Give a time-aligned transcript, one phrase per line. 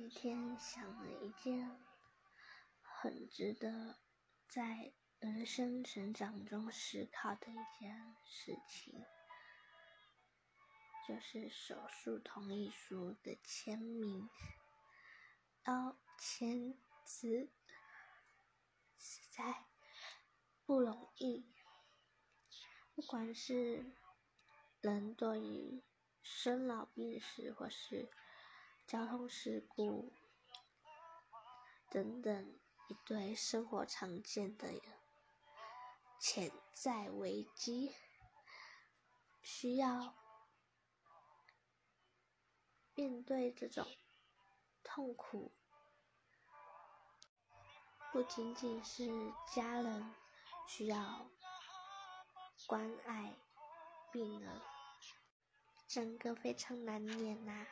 [0.00, 1.78] 今天想了一件
[2.80, 3.98] 很值得
[4.48, 9.04] 在人生成长中思考的一件事情，
[11.06, 14.30] 就是手术同意书的签名。
[15.66, 16.74] 要签
[17.04, 17.50] 字
[18.96, 19.66] 实在
[20.64, 21.44] 不容易，
[22.94, 23.84] 不管是
[24.80, 25.84] 人对于
[26.22, 28.10] 生老病死，或是
[28.90, 30.12] 交通事故
[31.88, 34.82] 等等一堆生活常见的
[36.18, 37.94] 潜在危机，
[39.42, 40.16] 需要
[42.96, 43.86] 面对这种
[44.82, 45.52] 痛苦，
[48.10, 49.08] 不仅仅是
[49.54, 50.12] 家人
[50.66, 51.30] 需要
[52.66, 53.36] 关爱
[54.10, 54.60] 病人，
[55.86, 57.64] 整个非常难念呐。